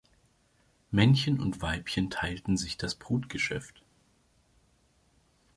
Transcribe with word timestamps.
Männchen 0.89 1.39
und 1.39 1.61
Weibchen 1.61 2.09
teilten 2.09 2.57
sich 2.57 2.75
das 2.75 2.95
Brutgeschäft. 2.95 3.83